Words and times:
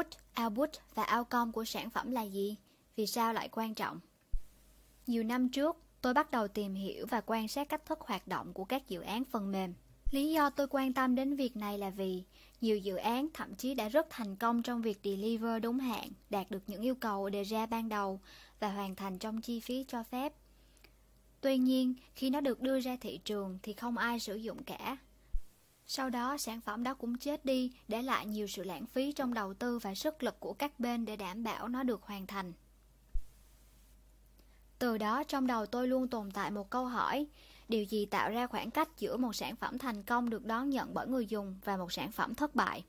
Input, 0.00 0.16
output 0.44 0.70
và 0.94 1.16
outcome 1.18 1.52
của 1.52 1.64
sản 1.64 1.90
phẩm 1.90 2.10
là 2.10 2.22
gì? 2.22 2.56
Vì 2.96 3.06
sao 3.06 3.32
lại 3.32 3.48
quan 3.52 3.74
trọng? 3.74 4.00
Nhiều 5.06 5.22
năm 5.22 5.48
trước, 5.48 5.76
tôi 6.02 6.14
bắt 6.14 6.30
đầu 6.30 6.48
tìm 6.48 6.74
hiểu 6.74 7.06
và 7.06 7.20
quan 7.26 7.48
sát 7.48 7.68
cách 7.68 7.86
thức 7.86 8.00
hoạt 8.00 8.28
động 8.28 8.52
của 8.52 8.64
các 8.64 8.88
dự 8.88 9.00
án 9.00 9.24
phần 9.24 9.52
mềm. 9.52 9.74
Lý 10.10 10.32
do 10.32 10.50
tôi 10.50 10.66
quan 10.70 10.92
tâm 10.92 11.14
đến 11.14 11.36
việc 11.36 11.56
này 11.56 11.78
là 11.78 11.90
vì 11.90 12.22
nhiều 12.60 12.78
dự 12.78 12.96
án 12.96 13.28
thậm 13.34 13.54
chí 13.54 13.74
đã 13.74 13.88
rất 13.88 14.06
thành 14.10 14.36
công 14.36 14.62
trong 14.62 14.82
việc 14.82 15.00
deliver 15.04 15.62
đúng 15.62 15.78
hạn, 15.78 16.10
đạt 16.30 16.50
được 16.50 16.62
những 16.66 16.82
yêu 16.82 16.94
cầu 16.94 17.30
đề 17.30 17.42
ra 17.42 17.66
ban 17.66 17.88
đầu 17.88 18.20
và 18.60 18.72
hoàn 18.72 18.96
thành 18.96 19.18
trong 19.18 19.40
chi 19.40 19.60
phí 19.60 19.84
cho 19.88 20.02
phép. 20.02 20.32
Tuy 21.40 21.58
nhiên, 21.58 21.94
khi 22.14 22.30
nó 22.30 22.40
được 22.40 22.60
đưa 22.60 22.80
ra 22.80 22.96
thị 23.00 23.20
trường 23.24 23.58
thì 23.62 23.72
không 23.72 23.96
ai 23.96 24.20
sử 24.20 24.36
dụng 24.36 24.64
cả. 24.64 24.96
Sau 25.92 26.10
đó, 26.10 26.36
sản 26.38 26.60
phẩm 26.60 26.82
đó 26.82 26.94
cũng 26.94 27.18
chết 27.18 27.44
đi, 27.44 27.72
để 27.88 28.02
lại 28.02 28.26
nhiều 28.26 28.46
sự 28.46 28.62
lãng 28.62 28.86
phí 28.86 29.12
trong 29.12 29.34
đầu 29.34 29.54
tư 29.54 29.78
và 29.78 29.94
sức 29.94 30.22
lực 30.22 30.40
của 30.40 30.52
các 30.52 30.80
bên 30.80 31.04
để 31.04 31.16
đảm 31.16 31.42
bảo 31.42 31.68
nó 31.68 31.82
được 31.82 32.02
hoàn 32.02 32.26
thành. 32.26 32.52
Từ 34.78 34.98
đó 34.98 35.24
trong 35.24 35.46
đầu 35.46 35.66
tôi 35.66 35.88
luôn 35.88 36.08
tồn 36.08 36.30
tại 36.30 36.50
một 36.50 36.70
câu 36.70 36.84
hỏi, 36.84 37.26
điều 37.68 37.84
gì 37.84 38.06
tạo 38.06 38.30
ra 38.30 38.46
khoảng 38.46 38.70
cách 38.70 38.88
giữa 38.98 39.16
một 39.16 39.36
sản 39.36 39.56
phẩm 39.56 39.78
thành 39.78 40.02
công 40.02 40.30
được 40.30 40.44
đón 40.44 40.70
nhận 40.70 40.94
bởi 40.94 41.06
người 41.06 41.26
dùng 41.26 41.58
và 41.64 41.76
một 41.76 41.92
sản 41.92 42.12
phẩm 42.12 42.34
thất 42.34 42.54
bại? 42.54 42.84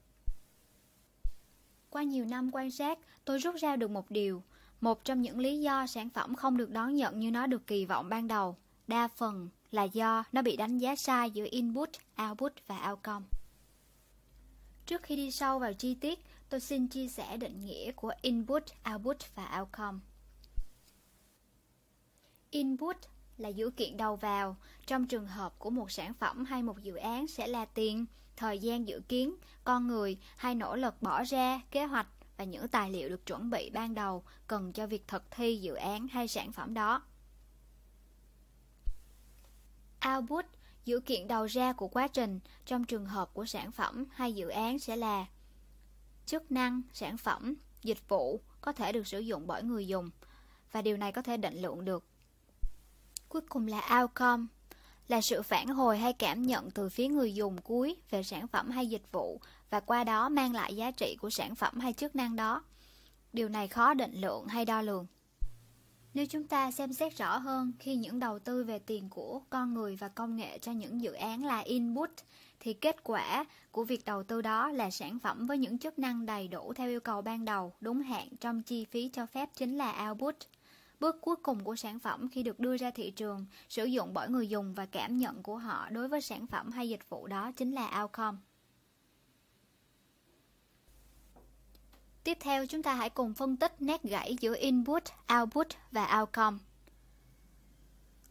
Qua 1.90 2.04
nhiều 2.04 2.26
năm 2.26 2.49
quan 2.54 2.71
sát, 2.71 2.99
tôi 3.26 3.38
rút 3.38 3.55
ra 3.55 3.76
được 3.76 3.91
một 3.91 4.12
điều, 4.12 4.43
một 4.81 5.04
trong 5.04 5.21
những 5.21 5.40
lý 5.40 5.59
do 5.59 5.88
sản 5.88 6.09
phẩm 6.09 6.35
không 6.35 6.57
được 6.57 6.70
đón 6.70 6.95
nhận 6.95 7.20
như 7.20 7.31
nó 7.31 7.48
được 7.48 7.68
kỳ 7.68 7.85
vọng 7.85 8.09
ban 8.09 8.27
đầu, 8.27 8.57
đa 8.88 9.08
phần 9.08 9.49
là 9.71 9.84
do 9.84 10.23
nó 10.31 10.41
bị 10.41 10.55
đánh 10.58 10.77
giá 10.77 10.95
sai 10.95 11.31
giữa 11.31 11.48
input, 11.52 11.90
output 12.30 12.53
và 12.67 12.90
outcome. 12.90 13.26
Trước 14.85 15.04
khi 15.04 15.16
đi 15.16 15.31
sâu 15.31 15.59
vào 15.59 15.73
chi 15.73 15.95
tiết, 15.95 16.20
tôi 16.49 16.60
xin 16.60 16.87
chia 16.87 17.07
sẻ 17.07 17.37
định 17.37 17.65
nghĩa 17.65 17.91
của 17.91 18.13
input, 18.21 18.63
output 18.93 19.18
và 19.35 19.59
outcome. 19.59 19.99
Input 22.49 22.98
là 23.37 23.49
dữ 23.49 23.70
kiện 23.70 23.98
đầu 23.98 24.15
vào, 24.15 24.57
trong 24.87 25.07
trường 25.07 25.27
hợp 25.27 25.59
của 25.59 25.70
một 25.70 25.91
sản 25.91 26.13
phẩm 26.13 26.46
hay 26.46 26.63
một 26.63 26.84
dự 26.84 26.96
án 26.96 27.27
sẽ 27.27 27.48
là 27.48 27.65
tiền, 27.65 28.05
thời 28.35 28.59
gian 28.59 28.87
dự 28.87 29.02
kiến, 29.07 29.35
con 29.63 29.87
người 29.87 30.18
hay 30.35 30.55
nỗ 30.55 30.76
lực 30.76 31.02
bỏ 31.02 31.24
ra, 31.24 31.62
kế 31.71 31.85
hoạch 31.85 32.07
và 32.37 32.43
những 32.43 32.68
tài 32.68 32.91
liệu 32.91 33.09
được 33.09 33.26
chuẩn 33.26 33.49
bị 33.49 33.70
ban 33.70 33.93
đầu 33.93 34.24
cần 34.48 34.74
cho 34.74 34.87
việc 34.87 35.07
thực 35.07 35.32
thi 35.32 35.57
dự 35.57 35.74
án 35.74 36.07
hay 36.07 36.27
sản 36.27 36.52
phẩm 36.52 36.74
đó. 36.74 37.02
Output, 40.10 40.46
dữ 40.85 40.99
kiện 40.99 41.27
đầu 41.27 41.46
ra 41.46 41.74
của 41.74 41.88
quá 41.88 42.07
trình 42.07 42.40
trong 42.66 42.84
trường 42.84 43.05
hợp 43.05 43.34
của 43.34 43.46
sản 43.46 43.71
phẩm 43.71 44.05
hay 44.12 44.34
dự 44.34 44.48
án 44.48 44.80
sẽ 44.80 44.96
là 44.96 45.26
chức 46.26 46.52
năng, 46.52 46.82
sản 46.93 47.18
phẩm, 47.18 47.55
dịch 47.84 48.10
vụ 48.10 48.41
có 48.62 48.74
thể 48.74 48.91
được 48.91 49.08
sử 49.08 49.20
dụng 49.20 49.48
bởi 49.48 49.63
người 49.63 49.88
dùng 49.88 50.10
và 50.71 50.82
điều 50.82 50.98
này 50.98 51.12
có 51.12 51.21
thể 51.21 51.38
định 51.38 51.62
lượng 51.62 51.85
được 51.85 52.05
Cuối 53.32 53.41
cùng 53.49 53.68
là 53.68 54.02
outcome, 54.02 54.43
là 55.08 55.21
sự 55.21 55.41
phản 55.41 55.68
hồi 55.68 55.98
hay 55.98 56.13
cảm 56.13 56.41
nhận 56.41 56.71
từ 56.71 56.90
phía 56.90 57.08
người 57.08 57.34
dùng 57.34 57.58
cuối 57.62 57.96
về 58.10 58.24
sản 58.24 58.48
phẩm 58.48 58.70
hay 58.70 58.88
dịch 58.88 59.12
vụ 59.12 59.41
và 59.70 59.80
qua 59.80 60.04
đó 60.04 60.30
mang 60.30 60.54
lại 60.54 60.76
giá 60.76 60.91
trị 60.91 61.18
của 61.21 61.30
sản 61.30 61.55
phẩm 61.55 61.80
hay 61.80 61.93
chức 61.93 62.15
năng 62.15 62.36
đó. 62.36 62.63
Điều 63.34 63.49
này 63.49 63.68
khó 63.68 63.93
định 63.93 64.22
lượng 64.22 64.47
hay 64.47 64.66
đo 64.66 64.81
lường. 64.81 65.08
Nếu 66.13 66.25
chúng 66.25 66.47
ta 66.47 66.72
xem 66.72 66.94
xét 66.94 67.17
rõ 67.17 67.38
hơn 67.38 67.72
khi 67.79 67.95
những 67.95 68.19
đầu 68.19 68.40
tư 68.40 68.63
về 68.63 68.79
tiền 68.79 69.09
của 69.09 69.41
con 69.50 69.73
người 69.73 69.95
và 69.95 70.07
công 70.07 70.35
nghệ 70.35 70.57
cho 70.57 70.72
những 70.72 71.01
dự 71.01 71.13
án 71.13 71.44
là 71.44 71.59
input 71.59 72.09
thì 72.59 72.73
kết 72.73 73.03
quả 73.03 73.45
của 73.72 73.84
việc 73.84 74.06
đầu 74.06 74.23
tư 74.23 74.41
đó 74.41 74.72
là 74.72 74.90
sản 74.90 75.19
phẩm 75.19 75.47
với 75.47 75.57
những 75.57 75.78
chức 75.78 76.00
năng 76.00 76.25
đầy 76.25 76.47
đủ 76.47 76.73
theo 76.73 76.90
yêu 76.90 77.00
cầu 77.00 77.22
ban 77.22 77.45
đầu, 77.45 77.73
đúng 77.81 78.01
hạn 78.01 78.28
trong 78.40 78.63
chi 78.63 78.85
phí 78.85 79.09
cho 79.09 79.25
phép 79.25 79.50
chính 79.56 79.78
là 79.78 80.09
output. 80.09 80.36
Bước 81.00 81.22
cuối 81.22 81.36
cùng 81.36 81.63
của 81.63 81.75
sản 81.75 82.00
phẩm 82.00 82.30
khi 82.31 82.44
được 82.44 82.59
đưa 82.59 82.78
ra 82.78 82.91
thị 82.91 83.12
trường, 83.12 83.46
sử 83.69 83.86
dụng 83.86 84.13
bởi 84.13 84.30
người 84.30 84.50
dùng 84.50 84.74
và 84.74 84.86
cảm 84.86 85.18
nhận 85.18 85.44
của 85.44 85.57
họ 85.57 85.90
đối 85.90 86.07
với 86.07 86.22
sản 86.22 86.47
phẩm 86.47 86.72
hay 86.72 86.90
dịch 86.90 87.09
vụ 87.09 87.28
đó 87.28 87.52
chính 87.52 87.72
là 87.72 88.02
outcome. 88.02 88.38
Tiếp 92.24 92.38
theo 92.42 92.66
chúng 92.66 92.84
ta 92.84 92.94
hãy 92.94 93.09
cùng 93.09 93.34
phân 93.34 93.58
tích 93.58 93.82
nét 93.82 94.04
gãy 94.04 94.36
giữa 94.40 94.56
input, 94.59 95.04
output 95.40 95.68
và 95.92 96.20
outcome. 96.20 96.58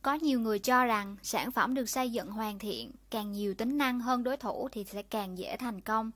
Có 0.02 0.14
nhiều 0.14 0.40
người 0.40 0.58
cho 0.58 0.84
rằng 0.84 1.16
sản 1.22 1.52
phẩm 1.52 1.74
được 1.74 1.88
xây 1.88 2.12
dựng 2.12 2.30
hoàn 2.30 2.58
thiện, 2.58 2.92
càng 3.10 3.32
nhiều 3.32 3.54
tính 3.54 3.78
năng 3.78 4.00
hơn 4.00 4.22
đối 4.22 4.36
thủ 4.36 4.68
thì 4.72 4.84
sẽ 4.84 5.02
càng 5.02 5.38
dễ 5.38 5.56
thành 5.56 5.80
công. 5.80 6.10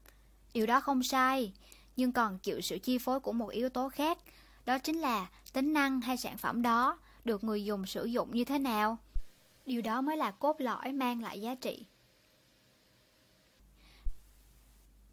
Điều 0.55 0.67
đó 0.67 0.81
không 0.81 1.03
sai, 1.03 1.53
nhưng 1.97 2.13
còn 2.13 2.39
chịu 2.39 2.61
sự 2.61 2.79
chi 2.79 2.99
phối 2.99 3.21
của 3.21 3.33
một 3.33 3.49
yếu 3.49 3.69
tố 3.69 3.89
khác, 3.89 4.19
đó 4.65 4.79
chính 4.79 4.99
là 4.99 5.27
tính 5.53 5.73
năng 5.73 6.01
hay 6.01 6.17
sản 6.17 6.39
phẩm 6.39 6.63
đó 6.63 6.99
được 7.25 7.45
người 7.45 7.65
dùng 7.65 7.87
sử 7.87 8.05
dụng 8.05 8.31
như 8.33 8.45
thế 8.45 8.59
nào. 8.59 8.99
Điều 9.67 9.83
đó 9.83 10.01
mới 10.01 10.17
là 10.17 10.31
cốt 10.31 10.61
lõi 10.61 10.93
mang 10.93 11.23
lại 11.23 11.41
giá 11.41 11.55
trị. 11.55 11.87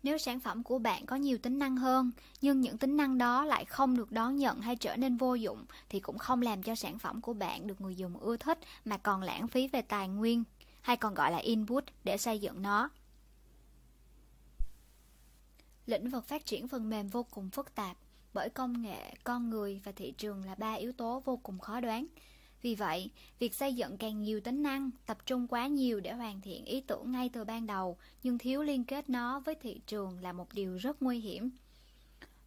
Nếu 0.03 0.17
sản 0.17 0.39
phẩm 0.39 0.63
của 0.63 0.79
bạn 0.79 1.05
có 1.05 1.15
nhiều 1.15 1.37
tính 1.37 1.59
năng 1.59 1.77
hơn, 1.77 2.11
nhưng 2.41 2.61
những 2.61 2.77
tính 2.77 2.97
năng 2.97 3.17
đó 3.17 3.45
lại 3.45 3.65
không 3.65 3.97
được 3.97 4.11
đón 4.11 4.35
nhận 4.35 4.61
hay 4.61 4.75
trở 4.75 4.95
nên 4.95 5.17
vô 5.17 5.35
dụng, 5.35 5.65
thì 5.89 5.99
cũng 5.99 6.17
không 6.17 6.41
làm 6.41 6.63
cho 6.63 6.75
sản 6.75 6.99
phẩm 6.99 7.21
của 7.21 7.33
bạn 7.33 7.67
được 7.67 7.81
người 7.81 7.95
dùng 7.95 8.17
ưa 8.17 8.37
thích 8.37 8.59
mà 8.85 8.97
còn 8.97 9.21
lãng 9.21 9.47
phí 9.47 9.67
về 9.67 9.81
tài 9.81 10.07
nguyên, 10.07 10.43
hay 10.81 10.97
còn 10.97 11.13
gọi 11.13 11.31
là 11.31 11.37
input 11.37 11.83
để 12.03 12.17
xây 12.17 12.39
dựng 12.39 12.61
nó. 12.61 12.89
Lĩnh 15.85 16.09
vực 16.09 16.27
phát 16.27 16.45
triển 16.45 16.67
phần 16.67 16.89
mềm 16.89 17.07
vô 17.07 17.23
cùng 17.23 17.49
phức 17.49 17.75
tạp, 17.75 17.97
bởi 18.33 18.49
công 18.49 18.81
nghệ, 18.81 19.13
con 19.23 19.49
người 19.49 19.81
và 19.83 19.91
thị 19.91 20.13
trường 20.17 20.45
là 20.45 20.55
ba 20.55 20.73
yếu 20.73 20.91
tố 20.91 21.19
vô 21.25 21.37
cùng 21.43 21.59
khó 21.59 21.79
đoán. 21.79 22.07
Vì 22.61 22.75
vậy, 22.75 23.09
việc 23.39 23.55
xây 23.55 23.73
dựng 23.73 23.97
càng 23.97 24.21
nhiều 24.21 24.39
tính 24.39 24.63
năng, 24.63 24.89
tập 25.05 25.17
trung 25.25 25.47
quá 25.47 25.67
nhiều 25.67 25.99
để 25.99 26.11
hoàn 26.11 26.41
thiện 26.41 26.65
ý 26.65 26.81
tưởng 26.81 27.11
ngay 27.11 27.29
từ 27.29 27.43
ban 27.43 27.67
đầu, 27.67 27.97
nhưng 28.23 28.37
thiếu 28.37 28.63
liên 28.63 28.83
kết 28.83 29.09
nó 29.09 29.39
với 29.39 29.55
thị 29.55 29.81
trường 29.87 30.19
là 30.21 30.33
một 30.33 30.53
điều 30.53 30.77
rất 30.77 31.01
nguy 31.01 31.19
hiểm. 31.19 31.49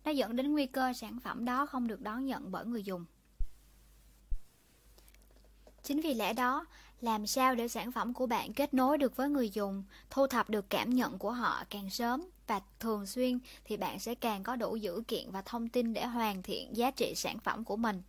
Nó 0.05 0.11
dẫn 0.11 0.37
đến 0.37 0.53
nguy 0.53 0.67
cơ 0.67 0.93
sản 0.93 1.21
phẩm 1.21 1.45
đó 1.45 1.67
không 1.67 1.87
được 1.87 2.01
đón 2.01 2.27
nhận 2.27 2.53
bởi 2.53 2.67
người 2.67 2.83
dùng. 2.83 3.05
Chính 5.83 6.01
vì 6.01 6.15
lẽ 6.15 6.33
đó, 6.33 6.67
làm 7.01 7.27
sao 7.27 7.55
để 7.55 7.69
sản 7.69 7.93
phẩm 7.93 8.15
của 8.15 8.27
bạn 8.27 8.53
kết 8.53 8.75
nối 8.75 8.99
được 8.99 9.17
với 9.17 9.29
người 9.29 9.51
dùng, 9.51 9.85
thu 10.11 10.27
thập 10.27 10.51
được 10.51 10.71
cảm 10.71 10.91
nhận 10.91 11.19
của 11.19 11.31
họ 11.31 11.65
càng 11.71 11.91
sớm 11.91 12.23
và 12.47 12.61
thường 12.81 13.07
xuyên 13.07 13.39
thì 13.65 13.77
bạn 13.77 13.99
sẽ 13.99 14.15
càng 14.15 14.43
có 14.43 14.57
đủ 14.57 14.77
dữ 14.77 15.03
kiện 15.09 15.31
và 15.31 15.43
thông 15.43 15.69
tin 15.69 15.95
để 15.95 16.07
hoàn 16.07 16.43
thiện 16.43 16.77
giá 16.77 16.91
trị 16.91 17.13
sản 17.17 17.39
phẩm 17.39 17.65
của 17.65 17.77
mình. 17.77 18.03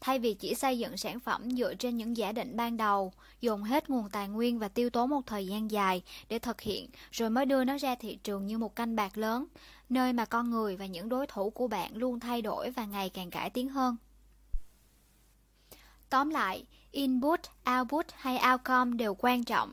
Thay 0.00 0.18
vì 0.18 0.34
chỉ 0.34 0.54
xây 0.54 0.78
dựng 0.78 0.96
sản 0.96 1.20
phẩm 1.20 1.50
dựa 1.50 1.74
trên 1.74 1.96
những 1.96 2.16
giả 2.16 2.32
định 2.32 2.56
ban 2.56 2.76
đầu, 2.76 3.12
dùng 3.40 3.62
hết 3.62 3.90
nguồn 3.90 4.10
tài 4.10 4.28
nguyên 4.28 4.58
và 4.58 4.68
tiêu 4.68 4.90
tốn 4.90 5.10
một 5.10 5.26
thời 5.26 5.46
gian 5.46 5.70
dài 5.70 6.02
để 6.28 6.38
thực 6.38 6.60
hiện, 6.60 6.90
rồi 7.10 7.30
mới 7.30 7.46
đưa 7.46 7.64
nó 7.64 7.78
ra 7.78 7.94
thị 7.94 8.18
trường 8.22 8.46
như 8.46 8.58
một 8.58 8.76
canh 8.76 8.96
bạc 8.96 9.18
lớn, 9.18 9.44
nơi 9.88 10.12
mà 10.12 10.24
con 10.24 10.50
người 10.50 10.76
và 10.76 10.86
những 10.86 11.08
đối 11.08 11.26
thủ 11.26 11.50
của 11.50 11.68
bạn 11.68 11.96
luôn 11.96 12.20
thay 12.20 12.42
đổi 12.42 12.70
và 12.70 12.84
ngày 12.84 13.10
càng 13.10 13.30
cải 13.30 13.50
tiến 13.50 13.68
hơn. 13.68 13.96
Tóm 16.10 16.30
lại, 16.30 16.64
input, 16.92 17.40
output 17.78 18.06
hay 18.14 18.40
outcome 18.52 18.96
đều 18.96 19.14
quan 19.14 19.44
trọng. 19.44 19.72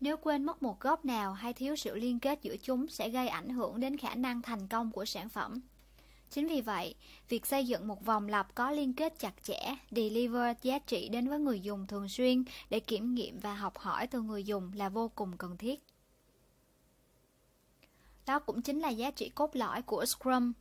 Nếu 0.00 0.16
quên 0.16 0.44
mất 0.44 0.62
một 0.62 0.80
góc 0.80 1.04
nào 1.04 1.32
hay 1.32 1.52
thiếu 1.52 1.76
sự 1.76 1.94
liên 1.94 2.18
kết 2.20 2.38
giữa 2.42 2.56
chúng 2.56 2.88
sẽ 2.88 3.08
gây 3.08 3.28
ảnh 3.28 3.48
hưởng 3.48 3.80
đến 3.80 3.96
khả 3.96 4.14
năng 4.14 4.42
thành 4.42 4.68
công 4.68 4.90
của 4.90 5.04
sản 5.04 5.28
phẩm. 5.28 5.60
Chính 6.32 6.46
vì 6.48 6.60
vậy, 6.60 6.94
việc 7.28 7.46
xây 7.46 7.66
dựng 7.66 7.88
một 7.88 8.04
vòng 8.04 8.28
lặp 8.28 8.54
có 8.54 8.70
liên 8.70 8.92
kết 8.92 9.18
chặt 9.18 9.34
chẽ, 9.42 9.76
deliver 9.90 10.56
giá 10.62 10.78
trị 10.78 11.08
đến 11.08 11.28
với 11.28 11.38
người 11.38 11.60
dùng 11.60 11.86
thường 11.86 12.08
xuyên 12.08 12.44
để 12.70 12.80
kiểm 12.80 13.14
nghiệm 13.14 13.38
và 13.38 13.54
học 13.54 13.78
hỏi 13.78 14.06
từ 14.06 14.20
người 14.20 14.44
dùng 14.44 14.72
là 14.74 14.88
vô 14.88 15.08
cùng 15.14 15.36
cần 15.36 15.56
thiết. 15.56 15.82
Đó 18.26 18.38
cũng 18.38 18.62
chính 18.62 18.80
là 18.80 18.88
giá 18.88 19.10
trị 19.10 19.28
cốt 19.28 19.56
lõi 19.56 19.82
của 19.82 20.04
Scrum. 20.04 20.52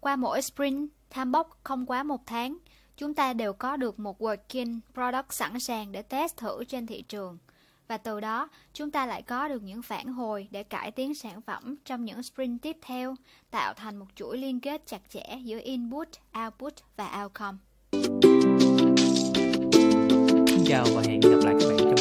Qua 0.00 0.16
mỗi 0.16 0.42
sprint, 0.42 0.90
tham 1.10 1.32
bốc 1.32 1.58
không 1.64 1.86
quá 1.86 2.02
một 2.02 2.26
tháng, 2.26 2.58
chúng 2.96 3.14
ta 3.14 3.32
đều 3.32 3.52
có 3.52 3.76
được 3.76 3.98
một 3.98 4.20
working 4.20 4.80
product 4.94 5.32
sẵn 5.32 5.60
sàng 5.60 5.92
để 5.92 6.02
test 6.02 6.36
thử 6.36 6.64
trên 6.64 6.86
thị 6.86 7.02
trường. 7.02 7.38
Và 7.88 7.96
từ 7.98 8.20
đó, 8.20 8.48
chúng 8.72 8.90
ta 8.90 9.06
lại 9.06 9.22
có 9.22 9.48
được 9.48 9.62
những 9.62 9.82
phản 9.82 10.06
hồi 10.06 10.48
để 10.50 10.62
cải 10.62 10.90
tiến 10.90 11.14
sản 11.14 11.42
phẩm 11.42 11.76
trong 11.84 12.04
những 12.04 12.22
sprint 12.22 12.62
tiếp 12.62 12.76
theo, 12.82 13.14
tạo 13.50 13.74
thành 13.74 13.96
một 13.96 14.06
chuỗi 14.14 14.38
liên 14.38 14.60
kết 14.60 14.82
chặt 14.86 15.00
chẽ 15.08 15.38
giữa 15.42 15.58
input, 15.62 16.08
output 16.44 16.72
và 16.96 17.22
outcome. 17.22 17.58
Xin 20.46 20.64
chào 20.66 20.86
và 20.94 21.02
hẹn 21.06 21.20
gặp 21.20 21.38
lại 21.44 21.54
các 21.60 21.68
bạn 21.68 21.78
trong 21.78 21.97